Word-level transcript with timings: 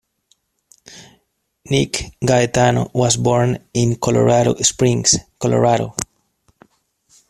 Nick 1.69 2.03
Gaetano 2.25 2.89
was 2.91 3.17
born 3.17 3.59
in 3.71 3.97
Colorado 3.97 4.55
Springs, 4.55 5.15
Colorado. 5.39 5.95